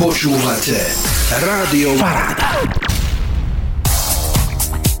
[0.00, 0.80] Počúvate
[1.44, 2.64] Rádio Paráda.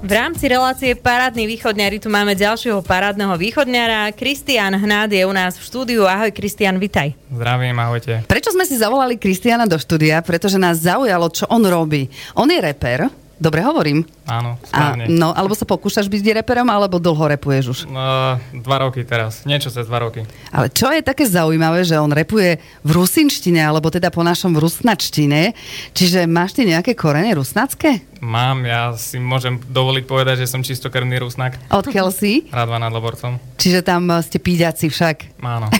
[0.04, 4.12] V rámci relácie Parádny východňari tu máme ďalšieho parádneho východňara.
[4.12, 6.04] Kristian Hnád je u nás v štúdiu.
[6.04, 7.16] Ahoj Kristian, vitaj.
[7.32, 8.28] Zdravím, ahojte.
[8.28, 10.20] Prečo sme si zavolali Kristiana do štúdia?
[10.20, 12.12] Pretože nás zaujalo, čo on robí.
[12.36, 13.08] On je reper,
[13.40, 14.04] Dobre hovorím.
[14.28, 15.08] Áno, správne.
[15.08, 17.78] A, no, alebo sa pokúšaš byť reperom, alebo dlho repuješ už?
[17.88, 20.28] No, dva roky teraz, niečo cez dva roky.
[20.52, 25.56] Ale čo je také zaujímavé, že on repuje v rusinštine, alebo teda po našom rusnačtine,
[25.96, 28.04] čiže máš ty nejaké korene rusnacké?
[28.20, 31.56] Mám, ja si môžem dovoliť povedať, že som čistokrvný rusnak.
[31.72, 32.44] Odkiaľ si?
[32.52, 33.40] Radva nad Loborcom.
[33.56, 35.40] Čiže tam ste píďaci však?
[35.40, 35.72] Áno.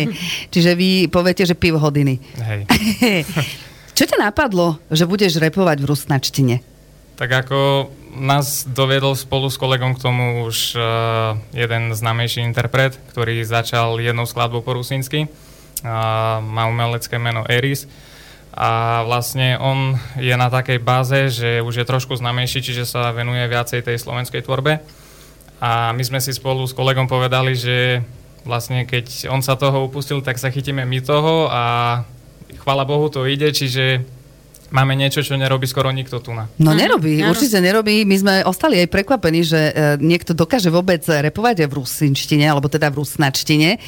[0.52, 2.18] čiže vy poviete, že piv hodiny.
[2.42, 2.66] Hej.
[3.94, 6.73] Čo ťa napadlo, že budeš repovať v rusnačtine?
[7.14, 13.42] Tak ako nás doviedol spolu s kolegom k tomu už uh, jeden známejší interpret, ktorý
[13.46, 15.26] začal jednou skladbou po rusínsky.
[15.26, 17.86] Uh, má umelecké meno Eris.
[18.54, 23.42] A vlastne on je na takej báze, že už je trošku známejší, čiže sa venuje
[23.50, 24.78] viacej tej slovenskej tvorbe.
[25.58, 28.06] A my sme si spolu s kolegom povedali, že
[28.46, 31.62] vlastne keď on sa toho upustil, tak sa chytíme my toho a
[32.62, 34.06] chvala Bohu to ide, čiže
[34.74, 36.50] máme niečo, čo nerobí skoro nikto tu na.
[36.58, 38.02] No nerobí, mm, určite nerobí.
[38.02, 39.72] My sme ostali aj prekvapení, že e,
[40.02, 43.78] niekto dokáže vôbec repovať aj v rusinčtine, alebo teda v rusnačtine.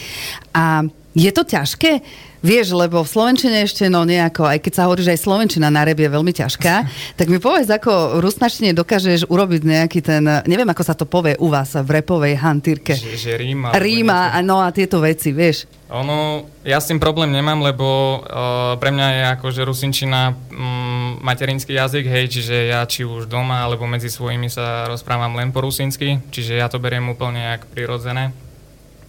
[0.55, 2.05] A je to ťažké?
[2.45, 5.83] Vieš, lebo v Slovenčine ešte no nejako, aj keď sa hovorí, že aj Slovenčina na
[5.87, 6.75] rep je veľmi ťažká,
[7.19, 11.49] tak mi povedz, ako v dokážeš urobiť nejaký ten, neviem ako sa to povie u
[11.49, 12.97] vás v repovej hantírke.
[12.97, 13.73] Že, že ríma.
[13.77, 15.69] Ríma, no a tieto veci, vieš.
[15.87, 21.23] Ono, ja s tým problém nemám, lebo uh, pre mňa je ako, že rusinčina um,
[21.23, 25.63] materinský jazyk, hej, čiže ja či už doma, alebo medzi svojimi sa rozprávam len po
[25.63, 28.35] rusinsky, čiže ja to beriem úplne jak prirodzené.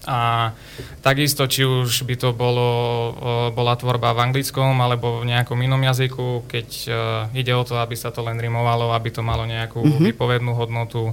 [0.06, 0.54] A
[1.02, 2.70] takisto, či už by to bolo,
[3.52, 6.96] bola tvorba v anglickom alebo v nejakom inom jazyku, keď uh,
[7.36, 10.06] ide o to, aby sa to len rimovalo, aby to malo nejakú mm-hmm.
[10.14, 11.12] vypovednú hodnotu,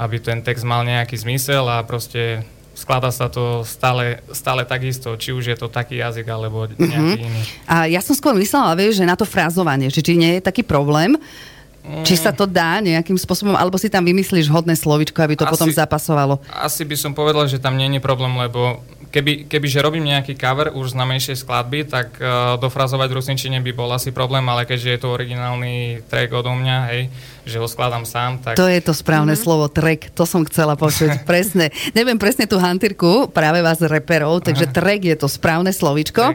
[0.00, 2.40] aby ten text mal nejaký zmysel a proste
[2.76, 7.26] skladá sa to stále, stále takisto, či už je to taký jazyk alebo nejaký mm-hmm.
[7.26, 7.42] iný.
[7.68, 10.64] A ja som skôr myslela, vieš, že na to frázovanie, že či nie je taký
[10.64, 11.16] problém,
[12.02, 15.52] či sa to dá nejakým spôsobom, alebo si tam vymyslíš hodné slovičko, aby to asi,
[15.54, 16.42] potom zapasovalo?
[16.50, 20.34] Asi by som povedal, že tam nie je problém, lebo keby, keby že robím nejaký
[20.36, 24.88] cover už znamejšej skladby, tak uh, dofrazovať v rusničine by bol asi problém, ale keďže
[24.92, 27.00] je to originálny track odo mňa, hej,
[27.46, 28.58] že ho skladám sám, tak...
[28.58, 29.46] To je to správne mm-hmm.
[29.46, 31.70] slovo, track, to som chcela počuť, presne.
[31.94, 36.34] Neviem presne tú hantírku, práve vás reperov, takže track je to správne slovičko.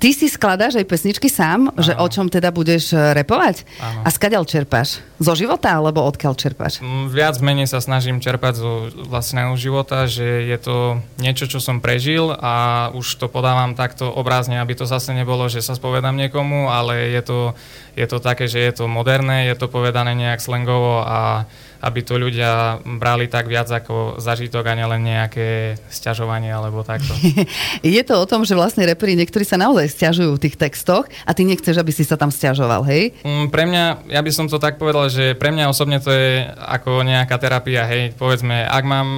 [0.00, 1.84] Ty si skladáš aj pesničky sám, Aha.
[1.84, 3.68] že o čom teda budeš e, repovať?
[3.78, 4.00] Aha.
[4.04, 5.04] A skadiaľ čerpáš?
[5.20, 6.80] Zo života alebo odkiaľ čerpáš?
[6.80, 10.76] Mm, viac menej sa snažím čerpať zo vlastného života, že je to
[11.20, 12.05] niečo, čo som prežil
[12.38, 17.10] a už to podávam takto obrázne, aby to zase nebolo, že sa spovedám niekomu, ale
[17.10, 17.38] je to,
[17.98, 21.50] je to také, že je to moderné, je to povedané nejak slangovo a
[21.86, 27.14] aby to ľudia brali tak viac ako zažitok a nielen nejaké sťažovanie alebo takto.
[27.86, 31.30] je to o tom, že vlastne reperi niektorí sa naozaj sťažujú v tých textoch a
[31.30, 33.14] ty nechceš, aby si sa tam sťažoval, hej?
[33.22, 36.42] Mm, pre mňa, ja by som to tak povedal, že pre mňa osobne to je
[36.50, 38.10] ako nejaká terapia, hej.
[38.18, 39.08] Povedzme, ak, mám,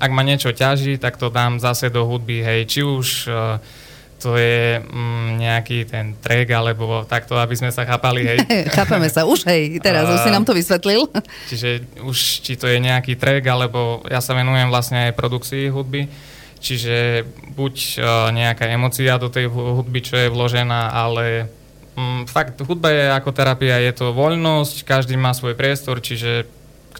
[0.00, 2.64] ak ma niečo ťaží, tak to dám zase do hudby, hej.
[2.64, 3.60] Či už uh,
[4.16, 8.38] to je mm, nejaký ten track, alebo takto, aby sme sa chápali, hej.
[8.76, 11.08] Chápeme sa, už hej, teraz už si nám to vysvetlil.
[11.52, 16.08] Čiže už, či to je nejaký track, alebo ja sa venujem vlastne aj produkcii hudby,
[16.56, 21.52] čiže buď uh, nejaká emocia do tej hudby, čo je vložená, ale
[21.94, 26.48] mm, fakt, hudba je ako terapia, je to voľnosť, každý má svoj priestor, čiže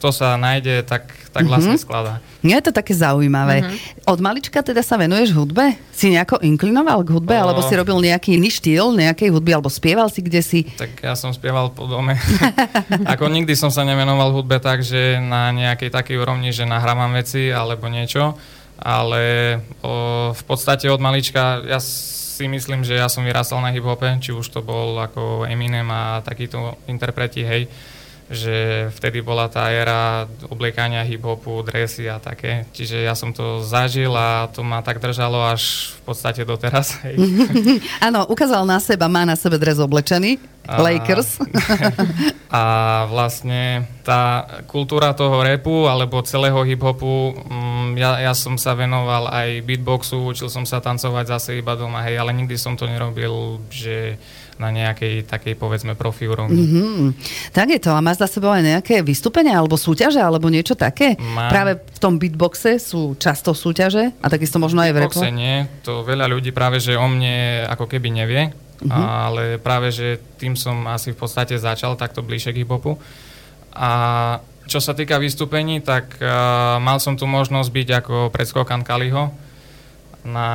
[0.06, 1.50] kto sa nájde, tak, tak mm-hmm.
[1.50, 2.22] vlastne skladá.
[2.46, 3.66] Nie je to také zaujímavé.
[3.66, 4.06] Mm-hmm.
[4.06, 5.74] Od malička teda sa venuješ hudbe?
[5.90, 7.34] Si nejako inklinoval k hudbe?
[7.34, 7.42] O...
[7.42, 9.50] Alebo si robil nejaký iný štýl nejakej hudby?
[9.58, 10.62] Alebo spieval si kde si?
[10.62, 12.14] Tak ja som spieval po dome.
[13.18, 17.50] Ako nikdy som sa nevenoval hudbe tak, že na nejakej takej úrovni, že nahrávam veci
[17.50, 18.38] alebo niečo.
[18.78, 24.22] Ale o, v podstate od malička ja si myslím, že ja som vyrastal na hip-hope,
[24.22, 27.66] či už to bol ako Eminem a takíto interpreti, hej
[28.26, 32.66] že vtedy bola tá éra obliekania hip-hopu, dresy a také.
[32.74, 36.98] Čiže ja som to zažil a to ma tak držalo až v podstate doteraz.
[38.06, 41.38] Áno, ukázal na seba, má na sebe dres oblečený, a, Lakers.
[42.50, 42.62] a
[43.06, 49.62] vlastne tá kultúra toho repu alebo celého hip-hopu, mm, ja, ja som sa venoval aj
[49.62, 54.18] beatboxu, učil som sa tancovať zase iba doma, hej, ale nikdy som to nerobil, že
[54.56, 56.56] na nejakej takej povedzme profi úrovni.
[56.56, 56.96] Mm-hmm.
[57.52, 57.92] Tak je to.
[57.92, 61.16] A máš za sebou aj nejaké vystúpenia alebo súťaže alebo niečo také?
[61.20, 61.52] Mám.
[61.52, 65.20] Práve v tom beatboxe sú často súťaže a takisto možno aj v repu?
[65.28, 65.68] nie.
[65.84, 68.42] To veľa ľudí práve, že o mne ako keby nevie.
[68.52, 68.92] uh-huh.
[69.32, 72.96] ale práve, že tým som asi v podstate začal takto bližšie k hip-hopu.
[73.76, 73.90] A
[74.66, 79.30] čo sa týka vystúpení, tak uh, mal som tu možnosť byť ako predskokan Kaliho
[80.26, 80.48] na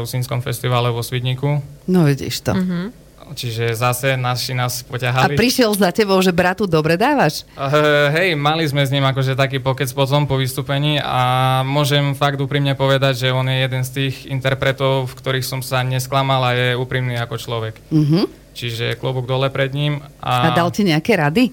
[0.00, 1.60] Rusínskom festivale vo Svidníku.
[1.90, 2.54] No vidíš to.
[2.56, 3.03] Mhm.
[3.26, 5.32] Čiže zase naši nás A poťahali.
[5.34, 7.48] prišiel za tebou, že bratu dobre dávaš?
[7.54, 7.72] Uh,
[8.10, 11.22] hej, mali sme s ním akože taký pokec potom po vystúpení a
[11.62, 15.80] môžem fakt úprimne povedať, že on je jeden z tých interpretov, v ktorých som sa
[15.80, 17.74] nesklamal a je úprimný ako človek.
[17.88, 18.52] Mhm.
[18.52, 19.98] Čiže klobúk dole pred ním.
[20.20, 21.50] A dal ti nejaké rady?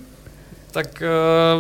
[0.72, 1.10] Tak uh,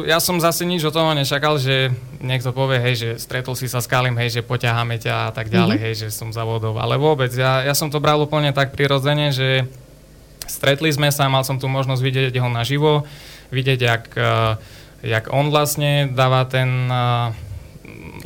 [0.05, 3.77] ja som zase nič od toho nečakal, že niekto povie, hej, že stretol si sa
[3.77, 5.83] s Kalim, hej, že poťaháme ťa a tak ďalej, Mhm.
[5.83, 6.77] hej, že som zavodov.
[6.77, 9.67] Ale vôbec, ja, ja som to bral úplne tak prirodzene, že
[10.51, 13.07] stretli sme sa, mal som tu možnosť vidieť ho naživo,
[13.56, 14.59] vidieť, jak, uh,
[15.00, 17.31] jak on vlastne dáva ten uh,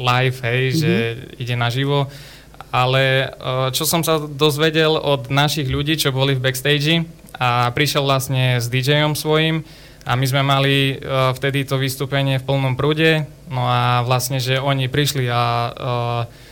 [0.01, 0.81] live, hej, mm-hmm.
[0.81, 0.93] že
[1.37, 2.09] ide naživo.
[2.73, 7.07] Ale uh, čo som sa dozvedel od našich ľudí, čo boli v backstage
[7.37, 9.63] a prišiel vlastne s DJom svojím
[10.05, 14.59] a my sme mali uh, vtedy to vystúpenie v plnom prúde, no a vlastne, že
[14.59, 16.44] oni prišli a uh,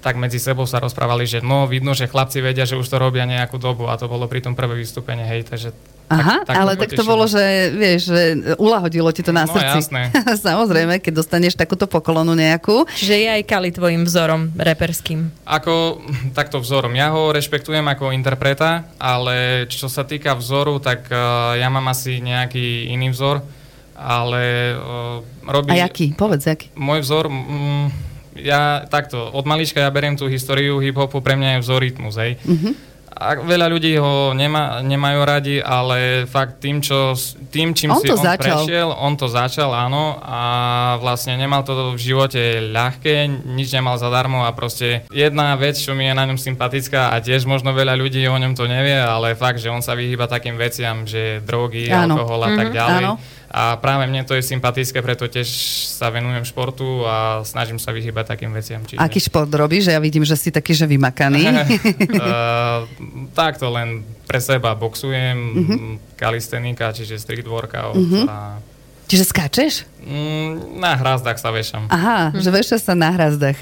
[0.00, 3.24] tak medzi sebou sa rozprávali, že no, vidno, že chlapci vedia, že už to robia
[3.24, 5.70] nejakú dobu a to bolo pri tom prvé vystúpenie, hej, takže...
[6.10, 7.38] Aha, tak, tak ale tak to bolo, že
[7.70, 8.22] vieš, že
[8.58, 9.78] ulahodilo ti to na No, srdci.
[9.86, 10.10] jasné.
[10.50, 12.82] Samozrejme, keď dostaneš takúto pokolonu nejakú.
[12.98, 15.30] Čiže je aj Kali tvojim vzorom reperským.
[15.46, 16.02] Ako
[16.34, 16.98] takto vzorom.
[16.98, 22.18] Ja ho rešpektujem ako interpreta, ale čo sa týka vzoru, tak uh, ja mám asi
[22.18, 23.46] nejaký iný vzor,
[23.94, 25.70] ale uh, robí...
[25.78, 26.10] A jaký?
[26.18, 26.74] Povedz, jaký.
[26.74, 28.09] Môj vzor, mm,
[28.42, 32.36] ja takto, od malička ja beriem tú históriu hip-hopu, pre mňa je vzor rytmus, hej.
[32.40, 32.92] Mhm.
[33.12, 37.12] A veľa ľudí ho nemá, nemajú radi, ale fakt tým, čo,
[37.50, 38.64] tým čím On si on začal.
[38.64, 40.40] prešiel, on to začal, áno, a
[40.96, 46.06] vlastne nemal to v živote ľahké, nič nemal zadarmo a proste jedna vec, čo mi
[46.06, 49.58] je na ňom sympatická a tiež možno veľa ľudí o ňom to nevie, ale fakt,
[49.58, 52.14] že on sa vyhýba takým veciam, že drogy, Áno.
[52.14, 53.04] alkohol a tak Mhm, ďalej.
[53.04, 53.12] áno.
[53.50, 55.50] A práve mne to je sympatické, preto tiež
[55.90, 58.78] sa venujem športu a snažím sa vyhýbať takým veciam.
[58.80, 59.02] Čiže...
[59.02, 59.90] Aký šport robíš?
[59.90, 61.50] Ja vidím, že si taký, že vymakaný.
[61.50, 62.86] uh,
[63.34, 65.66] takto len pre seba boxujem, Mhm.
[65.66, 65.94] uh-huh.
[66.14, 68.06] kalistenika, čiže street workout Mhm.
[68.06, 68.24] uh-huh.
[68.24, 68.36] a
[69.10, 69.74] Čiže skáčeš?
[70.00, 71.90] mm, na hrazdách sa vešam.
[71.90, 73.58] Aha, že veša sa na hrazdách.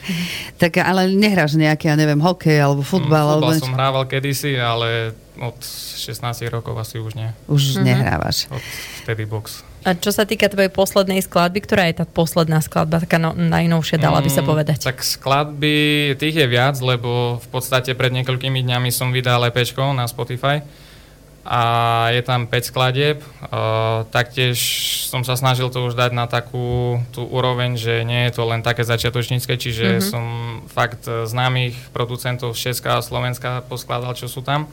[0.61, 3.25] Tak ale nehráš nejaký, ja neviem, hokej alebo futbal?
[3.25, 3.65] Mm, alebo Futbal niečo?
[3.65, 6.21] som hrával kedysi, ale od 16
[6.53, 7.31] rokov asi už nie.
[7.49, 8.47] Už nehrávaš.
[8.51, 8.63] Od
[9.03, 9.65] vtedy box.
[9.87, 13.97] A čo sa týka tvojej poslednej skladby, ktorá je tá posledná skladba, taká no, najnovšia,
[13.97, 14.77] dala by sa Mm, povedať?
[14.83, 15.77] Tak skladby,
[16.19, 20.61] tých je viac, lebo v podstate pred niekoľkými dňami som vydal EPčko na Spotify
[21.49, 21.63] a
[22.13, 23.25] je tam 5 skladieb.
[23.41, 24.61] Uh, taktiež
[25.09, 28.61] som sa snažil to už dať na takú tú úroveň, že nie je to len
[28.61, 30.05] také začiatočnícke, čiže mm-hmm.
[30.05, 30.25] som
[30.69, 34.69] fakt e, známych producentov z Česka a Slovenska poskladal, čo sú tam.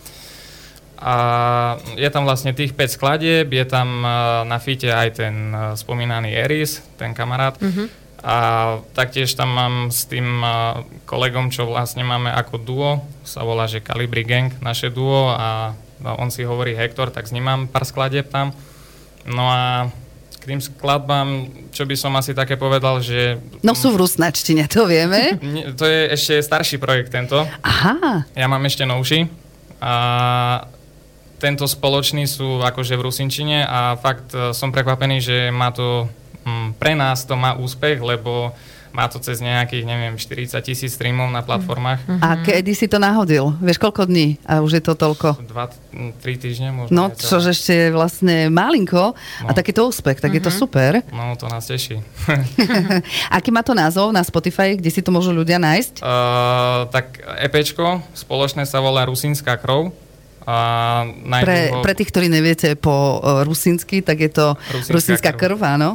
[1.00, 1.16] A
[1.96, 6.36] je tam vlastne tých 5 skladieb, je tam uh, na fite aj ten uh, spomínaný
[6.36, 7.56] Eris, ten kamarát.
[7.60, 8.05] Mm-hmm.
[8.26, 8.36] A
[8.98, 10.42] taktiež tam mám s tým
[11.06, 12.92] kolegom, čo vlastne máme ako duo,
[13.22, 15.78] sa volá, že Calibri Gang, naše duo a
[16.18, 18.50] on si hovorí Hector, tak s ním mám pár skladieb tam.
[19.30, 19.94] No a
[20.42, 23.42] k tým skladbám, čo by som asi také povedal, že...
[23.66, 25.38] No sú v rusnačtine, to vieme.
[25.80, 27.46] To je ešte starší projekt tento.
[27.62, 29.30] Aha, Ja mám ešte novší.
[29.82, 30.66] A
[31.38, 36.08] tento spoločný sú akože v Rusinčine a fakt e, som prekvapený, že má to,
[36.76, 38.54] pre nás to má úspech, lebo
[38.92, 42.00] má to cez nejakých, neviem, 40 tisíc streamov na platformách.
[42.16, 43.52] a kedy si to nahodil?
[43.60, 44.40] Vieš, koľko dní?
[44.42, 45.36] A už je to toľko?
[45.44, 46.96] Dva, mm, tri týždne možno.
[46.96, 47.28] No, necelé.
[47.28, 49.12] čože ešte je vlastne malinko
[49.44, 49.52] a No.
[49.52, 51.04] takýto úspech, tak je to super.
[51.10, 52.00] No, to nás teší.
[53.30, 56.00] Aký má to názov na Spotify, kde si to môžu ľudia nájsť?
[56.00, 59.92] uh, tak EPčko spoločné sa volá Rusinská krov.
[60.42, 61.04] A
[61.42, 65.58] Pre, ho- pre tých, ktorí neviete po uh, rusinsky, tak je to Rusinská rusinská krv.
[65.58, 65.90] krv, áno.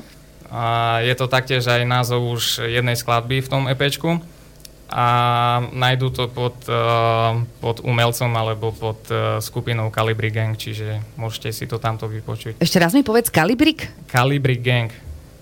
[0.51, 4.19] A je to taktiež aj názov už jednej skladby v tom EPčku.
[4.91, 5.07] A
[5.71, 11.71] nájdú to pod, uh, pod umelcom alebo pod uh, skupinou Calibri Gang, čiže môžete si
[11.71, 12.59] to tamto vypočuť.
[12.59, 13.87] Ešte raz mi povedz Kalibrik?
[14.11, 14.91] Calibri Gang.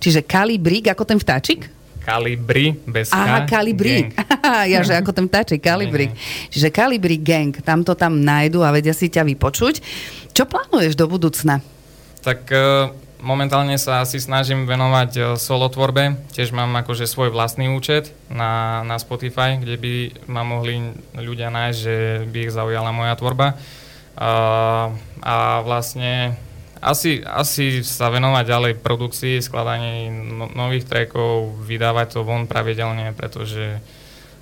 [0.04, 1.64] Čiže Kalibrik ako ten vtáčik?
[2.04, 3.16] Calibri bez K.
[3.16, 4.12] Aha, Kalibrik.
[4.12, 4.68] Gang.
[4.72, 6.12] ja, že ako ten vtáčik, Kalibrik.
[6.52, 9.80] Čiže Kalibrik Gang, tam to tam nájdu a vedia si ťa vypočuť.
[10.36, 11.64] Čo plánuješ do budúcna?
[12.20, 16.18] Tak uh, momentálne sa asi snažím venovať uh, solotvorbe.
[16.34, 19.92] Tiež mám akože svoj vlastný účet na, na Spotify, kde by
[20.30, 21.96] ma mohli ľudia nájsť, že
[22.30, 23.58] by ich zaujala moja tvorba.
[24.18, 26.34] Uh, a vlastne
[26.78, 33.82] asi, asi sa venovať ďalej produkcii, skladaní no, nových trackov, vydávať to von pravidelne, pretože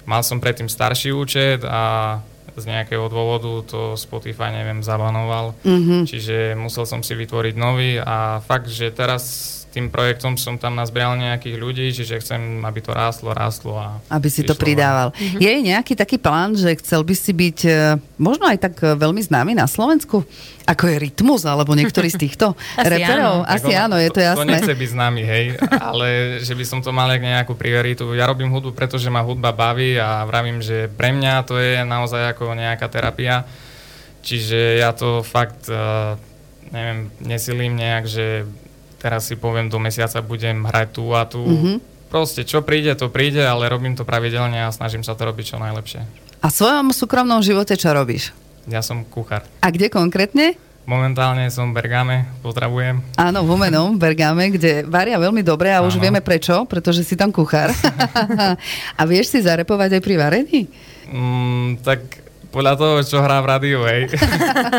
[0.04, 2.20] mal som predtým starší účet a
[2.54, 5.58] z nejakého dôvodu to Spotify, neviem, zabanoval.
[5.66, 6.06] Mhm.
[6.06, 11.20] Čiže musel som si vytvoriť nový a fakt, že teraz tým projektom som tam nazbieral
[11.20, 14.00] nejakých ľudí, čiže chcem, aby to rástlo, rástlo a...
[14.08, 15.12] Aby si to pridával.
[15.12, 15.36] Mhm.
[15.36, 19.20] Je nejaký taký plán, že chcel by si byť e, možno aj tak e, veľmi
[19.20, 20.24] známy na Slovensku?
[20.64, 23.44] Ako je Rytmus, alebo niektorý z týchto Asi reperov?
[23.44, 24.48] Asi áno, je to To jasné.
[24.48, 25.44] nechce byť známy, hej,
[25.76, 28.16] ale že by som to mal jak nejakú prioritu.
[28.16, 32.32] Ja robím hudbu, pretože ma hudba baví a vravím, že pre mňa to je naozaj
[32.36, 33.48] ako nejaká terapia.
[34.20, 36.20] Čiže ja to fakt, uh,
[36.68, 38.44] neviem, nesilím nejak, že
[39.00, 41.40] teraz si poviem do mesiaca budem hrať tu a tu.
[41.40, 41.72] Mhm.
[42.12, 45.58] Proste, čo príde, to príde, ale robím to pravidelne a snažím sa to robiť čo
[45.58, 46.06] najlepšie.
[46.38, 48.30] A v svojom súkromnom živote čo robíš?
[48.70, 49.42] Ja som kuchár.
[49.62, 50.54] A kde konkrétne?
[50.86, 53.02] Momentálne som v Bergame, pozdravujem.
[53.18, 56.02] Áno, v Humenom, v Bergame, kde varia veľmi dobre a už Áno.
[56.06, 57.74] vieme prečo, pretože si tam kuchár.
[58.98, 60.60] a vieš si zarepovať aj pri varení?
[61.10, 62.25] Mm, tak
[62.56, 64.08] podľa toho, čo hrá v rádiu, hej.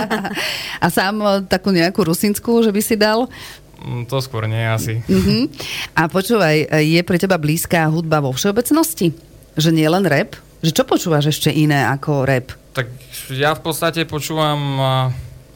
[0.84, 3.30] A sám e, takú nejakú rusinskú, že by si dal?
[3.78, 5.06] Mm, to skôr nie asi.
[5.06, 5.54] Mhm.
[5.94, 9.14] A počúvaj, e, je pre teba blízka hudba vo všeobecnosti?
[9.54, 10.34] Že nie len rap?
[10.66, 12.50] Že čo počúvaš ešte iné ako rap?
[12.74, 12.90] Tak
[13.30, 14.90] ja v podstate počúvam uh,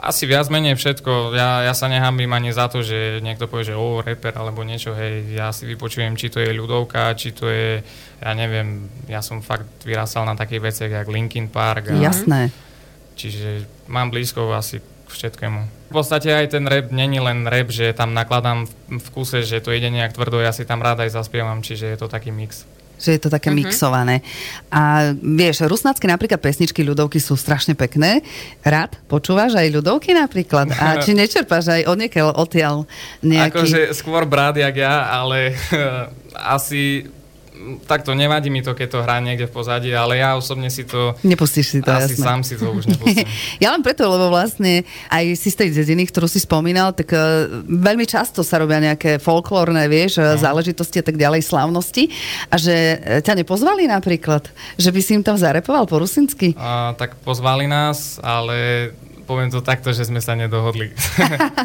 [0.01, 1.37] asi viac menej všetko.
[1.37, 4.97] Ja, ja sa nehambím ani za to, že niekto povie, že o, rapper alebo niečo,
[4.97, 7.85] hej, ja si vypočujem, či to je ľudovka, či to je,
[8.17, 11.93] ja neviem, ja som fakt vyrastal na takých veciach, jak Linkin Park.
[11.93, 12.49] A, Jasné.
[13.13, 15.93] Čiže mám blízko asi k všetkému.
[15.93, 19.61] V podstate aj ten rap není len rap, že tam nakladám v, v kuse, že
[19.61, 22.65] to ide nejak tvrdo, ja si tam rád aj zaspievam, čiže je to taký mix.
[23.01, 23.57] Že je to také Mhm.
[23.57, 24.15] mixované.
[24.69, 28.21] A vieš, rusnácké napríklad pesničky ľudovky sú strašne pekné.
[28.61, 30.69] Rád počúvaš aj ľudovky napríklad?
[30.77, 32.85] A či nečerpáš aj odniekiaľ odtiaľ
[33.19, 33.65] nejaký...
[33.65, 35.57] Akože skôr brat jak ja, ale
[36.55, 37.09] asi
[37.85, 41.13] takto nevadí mi to, keď to hrá niekde v pozadí, ale ja osobne si to
[41.21, 42.25] Nepustíš si to, asi jasné.
[42.25, 43.27] sám si to už nepustím.
[43.63, 47.47] Ja len preto, lebo vlastne aj si z tej dediny, ktorú si spomínal, tak uh,
[47.65, 50.37] veľmi často sa robia nejaké folklórne, vieš, no.
[50.39, 52.09] záležitosti a tak ďalej, slávnosti.
[52.49, 54.49] A že e, ťa nepozvali napríklad,
[54.79, 56.57] že by si im tam zarepoval po rusinsky?
[56.57, 58.91] A, tak pozvali nás, ale
[59.23, 60.91] poviem to takto, že sme sa nedohodli.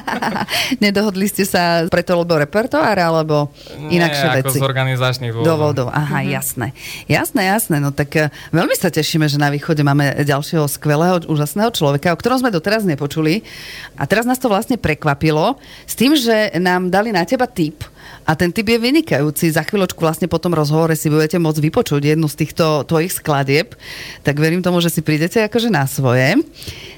[0.85, 4.59] Nedohodli ste sa preto, lebo repertoár, alebo inakšie Nie, ako veci?
[4.59, 5.49] z organizačných dôvodov.
[5.49, 6.35] Dôvodov, aha, mm-hmm.
[6.37, 6.67] jasné.
[7.11, 11.73] Jasné, jasné, no tak e, veľmi sa tešíme, že na východe máme ďalšieho skvelého, úžasného
[11.73, 13.43] človeka, o ktorom sme doteraz nepočuli.
[13.99, 15.59] A teraz nás to vlastne prekvapilo
[15.89, 17.96] s tým, že nám dali na teba tip.
[18.27, 19.55] A ten typ je vynikajúci.
[19.55, 23.79] Za chvíľočku vlastne po tom rozhovore si budete môcť vypočuť jednu z týchto tvojich skladieb.
[24.27, 26.35] Tak verím tomu, že si prídete akože na svoje.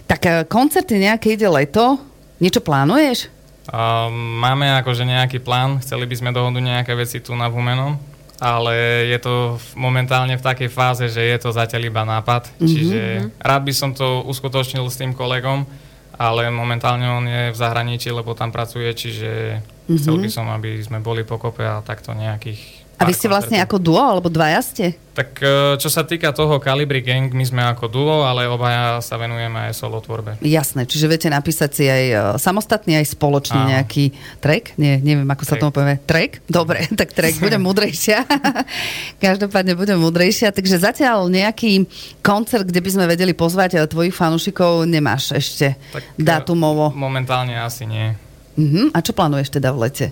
[0.09, 2.01] Tak e, koncerty nejaké ide leto.
[2.41, 3.29] Niečo plánuješ?
[3.69, 8.01] A, máme akože nejaký plán, chceli by sme dohodnúť nejaké veci tu na Vumenom,
[8.41, 9.35] ale je to
[9.77, 12.65] momentálne v takej fáze, že je to zatiaľ iba nápad, Mhm.
[12.65, 13.01] čiže
[13.37, 15.69] rád by som to uskutočnil s tým kolegom,
[16.17, 19.61] ale momentálne on je v zahraničí, lebo tam pracuje, čiže
[19.97, 23.79] chcel by som, aby sme boli pokope a takto nejakých A vy ste vlastne ako
[23.79, 24.99] duo, alebo dvaja ste?
[25.15, 29.15] Tak e, čo sa týka toho Calibri Gang, my sme ako duo, ale obaja sa
[29.15, 30.35] venujeme aj solo tvorbe.
[30.43, 33.71] Jasné, čiže viete napísať si aj e, samostatne, aj spoločne Áno.
[33.71, 34.75] nejaký track?
[34.83, 35.63] Nie, neviem, ako sa Track.
[35.63, 35.95] tomu povie.
[36.03, 36.33] Track?
[36.51, 38.19] Dobre, tak track, budem múdrejšia.
[39.27, 40.51] Každopádne budem múdrejšia.
[40.51, 41.87] Takže zatiaľ nejaký
[42.19, 46.91] koncert, kde by sme vedeli pozvať e, tvojich fanúšikov, nemáš ešte Tak, dátumovo.
[46.91, 48.28] Momentálne asi nie.
[48.59, 48.91] Mhm.
[48.91, 50.07] A čo plánuješ teda v lete?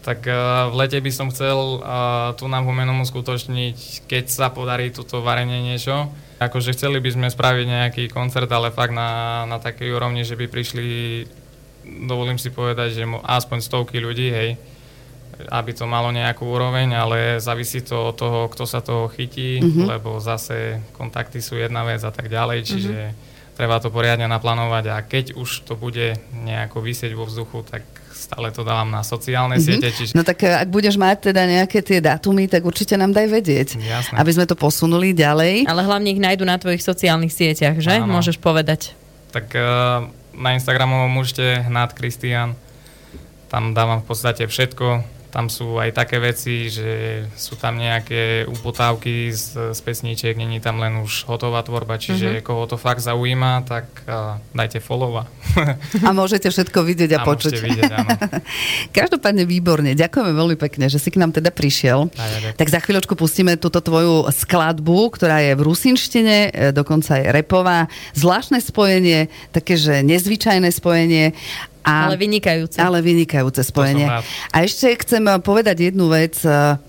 [0.00, 4.88] Tak uh, v lete by som chcel uh, tu na Humenom uskutočniť, keď sa podarí
[4.88, 6.08] toto varenie niečo.
[6.40, 10.48] Akože chceli by sme spraviť nejaký koncert, ale fakt na, na takej úrovni, že by
[10.48, 10.86] prišli,
[12.08, 14.50] dovolím si povedať, že aspoň stovky ľudí, hej,
[15.52, 19.86] aby to malo nejakú úroveň, ale závisí to od toho, kto sa toho chytí, mm-hmm.
[19.86, 23.31] lebo zase kontakty sú jedna vec a tak ďalej, čiže mm-hmm.
[23.56, 27.84] Treba to poriadne naplánovať a keď už to bude nejako vysieť vo vzduchu, tak
[28.22, 29.82] stále to dávam na sociálne mm-hmm.
[29.82, 33.10] siete, čiže No tak e, ak budeš mať teda nejaké tie dátumy, tak určite nám
[33.12, 33.68] daj vedieť.
[33.76, 34.16] Jasné.
[34.16, 35.66] Aby sme to posunuli ďalej.
[35.66, 38.00] Ale hlavne ich nájdu na tvojich sociálnych sieťach, že?
[38.00, 38.14] Áno.
[38.14, 38.94] Môžeš povedať.
[39.34, 40.06] Tak uh,
[40.36, 42.56] na Instagramu môžete hnať Kristian.
[43.52, 45.04] Tam dávam v podstate všetko.
[45.32, 50.76] Tam sú aj také veci, že sú tam nejaké upotávky z, z pesníček, není tam
[50.76, 52.44] len už hotová tvorba, čiže mm-hmm.
[52.44, 55.24] koho to fakt zaujíma, tak uh, dajte follow a,
[56.04, 57.52] A môžete všetko vidieť a, a počuť.
[57.64, 58.10] vidieť, áno.
[58.96, 59.96] Každopádne výborne.
[59.96, 62.12] Ďakujeme veľmi pekne, že si k nám teda prišiel.
[62.12, 62.58] A ja ďakujem.
[62.60, 67.88] Tak za chvíľočku pustíme túto tvoju skladbu, ktorá je v rusinštine, e, dokonca je repová.
[68.12, 71.32] Zvláštne spojenie, také, že nezvyčajné spojenie.
[71.82, 72.78] A, ale vynikajúce.
[72.78, 74.06] Ale vynikajúce spojenie.
[74.54, 76.38] A ešte chcem povedať jednu vec.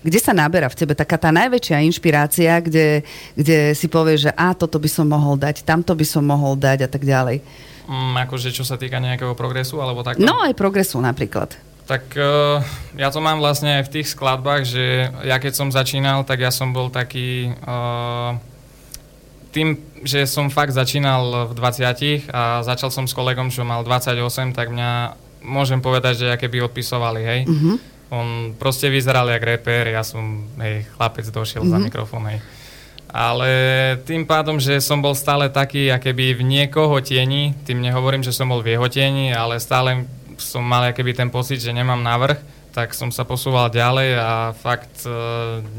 [0.00, 3.02] Kde sa naberá v tebe taká tá najväčšia inšpirácia, kde,
[3.34, 6.86] kde si povieš, že a toto by som mohol dať, tamto by som mohol dať
[6.86, 7.42] a tak ďalej?
[7.84, 10.16] Mm, akože čo sa týka nejakého progresu alebo tak?
[10.16, 11.52] No aj progresu napríklad.
[11.84, 12.64] Tak uh,
[12.96, 16.48] ja to mám vlastne aj v tých skladbách, že ja keď som začínal, tak ja
[16.48, 17.52] som bol taký...
[17.60, 18.40] Uh,
[19.54, 24.50] tým, že som fakt začínal v 20 a začal som s kolegom, čo mal 28,
[24.50, 25.14] tak mňa
[25.46, 27.40] môžem povedať, že aké by odpisovali, hej.
[27.46, 27.76] Uh-huh.
[28.10, 31.72] On proste vyzeral jak reper, ja som, hej, chlapec došiel uh-huh.
[31.72, 31.84] za mhm.
[31.86, 32.42] mikrofón, hej.
[33.14, 33.50] Ale
[34.02, 38.34] tým pádom, že som bol stále taký, aké by v niekoho tieni, tým nehovorím, že
[38.34, 40.02] som bol v jeho tieni, ale stále
[40.34, 45.06] som mal akéby ten pocit, že nemám návrh, tak som sa posúval ďalej a fakt
[45.06, 45.10] e,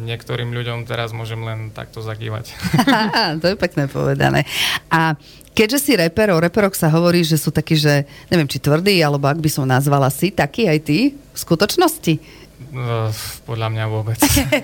[0.08, 2.56] niektorým ľuďom teraz môžem len takto zakývať.
[3.44, 4.48] to je pekné povedané.
[4.88, 5.20] A
[5.52, 9.28] keďže si reper, o reperoch sa hovorí, že sú takí, že neviem, či tvrdí, alebo
[9.28, 12.45] ak by som nazvala si, taký aj ty v skutočnosti?
[12.56, 13.12] Uh,
[13.44, 14.16] podľa mňa vôbec.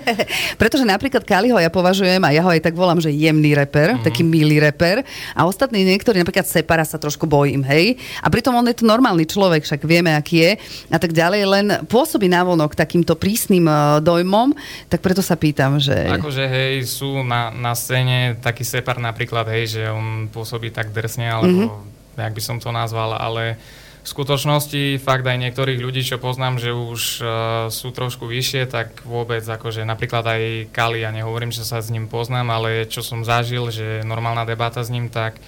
[0.60, 4.06] Pretože napríklad Kaliho ja považujem, a ja ho aj tak volám, že jemný reper, mm-hmm.
[4.08, 5.04] taký milý reper.
[5.36, 8.00] A ostatní niektorí, napríklad Separa sa trošku bojím, hej.
[8.24, 10.50] A pritom on je to normálny človek, však vieme, aký je.
[10.88, 14.56] A tak ďalej, len pôsobí navonok takýmto prísnym uh, dojmom,
[14.88, 16.16] tak preto sa pýtam, že...
[16.16, 21.28] Akože hej, sú na, na scéne taký Separ napríklad, hej, že on pôsobí tak drsne,
[21.28, 22.24] alebo mm-hmm.
[22.24, 23.60] jak by som to nazval, ale
[24.02, 27.28] v skutočnosti fakt aj niektorých ľudí, čo poznám, že už uh,
[27.70, 30.42] sú trošku vyššie, tak vôbec akože napríklad aj
[30.74, 34.82] Kali, ja nehovorím, že sa s ním poznám, ale čo som zažil, že normálna debata
[34.82, 35.38] s ním, tak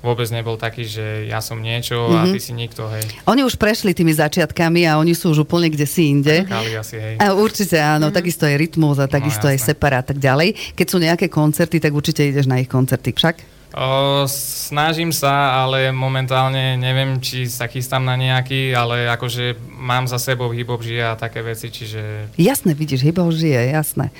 [0.00, 2.18] vôbec nebol taký, že ja som niečo mm-hmm.
[2.18, 2.32] a mhm.
[2.34, 3.04] ty si nikto, hej.
[3.28, 6.48] Oni už prešli tými začiatkami a oni sú už úplne kde si inde.
[6.48, 7.14] Kali asi, hej.
[7.20, 8.16] A určite áno, mm-hmm.
[8.16, 10.56] takisto je rytmus a takisto no, aj separát a tak ďalej.
[10.74, 13.59] Keď sú nejaké koncerty, tak určite ideš na ich koncerty však?
[13.70, 20.18] O, snažím sa, ale momentálne neviem, či sa chystám na nejaký, ale akože mám za
[20.18, 22.34] sebou hip-hop žije a také veci, čiže...
[22.34, 24.10] Jasné, vidíš, hip-hop žije, jasné.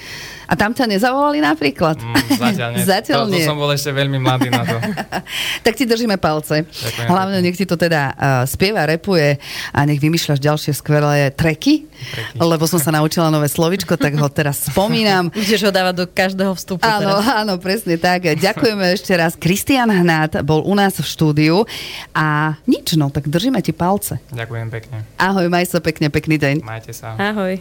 [0.50, 2.02] A tam ťa nezavolali napríklad?
[2.02, 2.82] Mm, zatiaľ nie.
[2.98, 4.82] zatiaľ to, to som bol ešte veľmi mladý na to.
[5.66, 6.66] tak ti držíme palce.
[6.66, 7.06] Ďakujem.
[7.06, 9.38] Hlavne nech ti to teda uh, spieva, repuje
[9.70, 14.26] a nech vymýšľaš ďalšie skvelé treky, treky, lebo som sa naučila nové slovičko, tak ho
[14.26, 15.30] teraz spomínam.
[15.38, 16.82] Budeš ho dávať do každého vstupu.
[16.82, 17.38] Áno, teraz.
[17.46, 18.34] áno, presne tak.
[18.34, 19.38] Ďakujeme ešte raz.
[19.40, 21.64] Kristian Hnát bol u nás v štúdiu
[22.12, 24.20] a nič, no, tak držíme ti palce.
[24.28, 25.08] Ďakujem pekne.
[25.16, 26.60] Ahoj, maj sa pekne, pekný deň.
[26.60, 27.16] Majte sa.
[27.16, 27.56] Ahoj.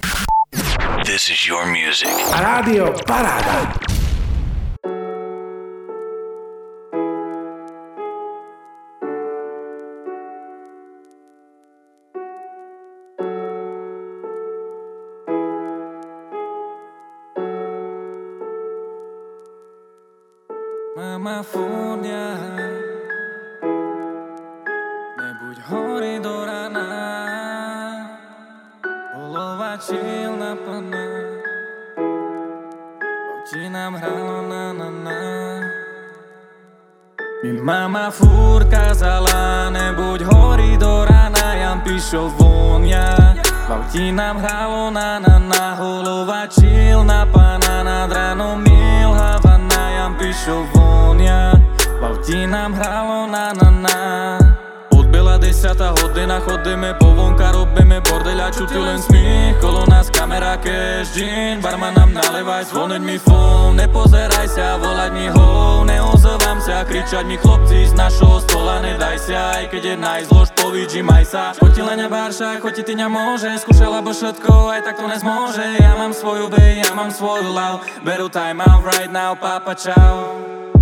[1.07, 2.11] This is your music.
[2.35, 3.98] Rádio Paráda.
[21.19, 22.31] Mama Fúnia
[25.19, 26.87] Nebuď hory do rana
[28.87, 31.07] Polovačil na pana
[33.35, 35.19] Oči nám hralo na na na.
[37.43, 43.35] Mi mama furt kazala Nebuď hory do rana Jam píšo vonia
[43.67, 45.75] v auti nám hralo na na na.
[45.75, 48.79] Holovačil na pana Nad ranom milha
[50.19, 50.78] píšou vonia
[52.09, 53.97] V auti nám hralo na na na
[54.89, 61.13] Odbila desata hodina, chodíme po vonka, robíme bordeľa, čuti len smích Kolo nás kamera, cash,
[61.13, 67.29] gin, barman nám nalevaj, zvoniť mi fón Nepozeraj sa, volať mi ho, neozovám sa, kričať
[67.29, 71.85] mi chlopci z našho stola, nedaj sa Aj keď je najzlož, povidži, maj sa Choti
[71.85, 76.49] len barša, choti ty môže, skúšala bo všetko, aj tak to nezmôže Ja mám svoju
[76.49, 80.38] bay, ja mám svoju love, beru time out right now, papa čau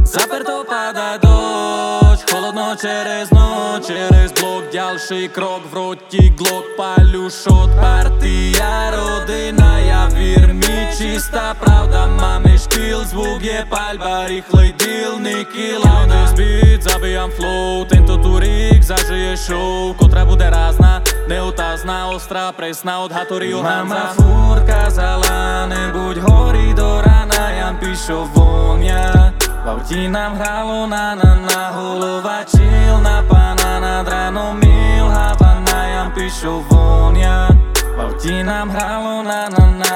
[0.06, 8.90] Zaperto pada dosť, холодно через ночь Через блок, ďalší krok, vroti glok Paľu šot, partia,
[8.90, 16.34] rodina Ja vír mi čistá pravda Máme štýl, zvuk je paľba Rýchlej deal, Nicky Loudness
[16.34, 20.98] beat, zabijam flow Tento turík zažije show Kotra bude rázna,
[21.30, 29.30] neotázna Ostrá, presná od Hattoriho Mama fúr kazala, nebuď horí do rana Jam píšo vonia
[29.67, 36.07] v auti nám hralo na na na Holovačil na pána nad ránom mil Havana jam
[36.15, 39.95] píšo vonia V auti nám hralo na na na.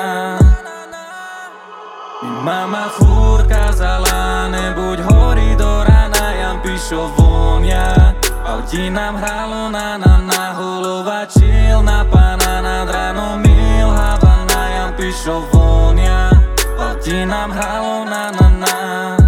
[2.19, 9.71] Mi mama fúr kazala Nebuď horí do rana jam píšo vonia V auti nám hralo
[9.71, 16.27] na na na Holovačil na pána nad ránom mil Havana jam píšo vonia
[16.59, 19.20] V auti nám hralo na na na